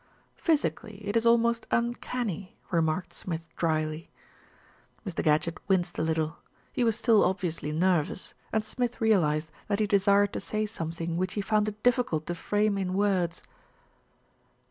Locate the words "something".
10.65-11.17